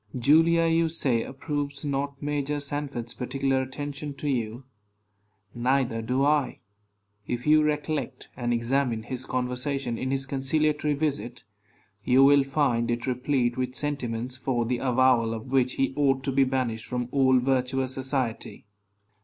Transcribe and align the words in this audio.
Julia, 0.17 0.65
you 0.65 0.89
say, 0.89 1.21
approves 1.21 1.85
not 1.85 2.19
Major 2.23 2.59
Sanford's 2.59 3.13
particular 3.13 3.61
attention 3.61 4.15
to 4.15 4.27
you. 4.27 4.63
Neither 5.53 6.01
do 6.01 6.25
I. 6.25 6.61
If 7.27 7.45
you 7.45 7.61
recollect 7.61 8.27
and 8.35 8.51
examine 8.51 9.03
his 9.03 9.27
conversation 9.27 9.99
in 9.99 10.09
his 10.09 10.25
conciliatory 10.25 10.95
visit, 10.95 11.43
you 12.03 12.23
will 12.23 12.43
find 12.43 12.89
it 12.89 13.05
replete 13.05 13.57
with 13.57 13.75
sentiments 13.75 14.37
for 14.37 14.65
the 14.65 14.79
avowal 14.79 15.35
of 15.35 15.51
which 15.51 15.73
he 15.73 15.93
ought 15.95 16.23
to 16.23 16.31
be 16.31 16.45
banished 16.45 16.87
from 16.87 17.07
all 17.11 17.37
virtuous 17.37 17.93
society. 17.93 18.65